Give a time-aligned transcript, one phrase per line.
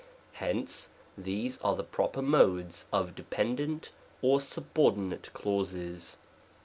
[0.31, 3.91] Hence, these are the proper Modes of dependent
[4.23, 6.17] or subordinate clauses.